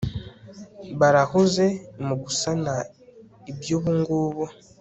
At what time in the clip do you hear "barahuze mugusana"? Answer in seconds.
0.99-2.75